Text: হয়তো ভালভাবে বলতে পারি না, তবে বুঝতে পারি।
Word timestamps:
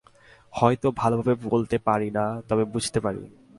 হয়তো 0.53 0.87
ভালভাবে 0.91 1.33
বলতে 1.49 1.77
পারি 1.77 2.09
না, 2.11 2.25
তবে 2.49 2.63
বুঝতে 2.65 2.99
পারি। 2.99 3.23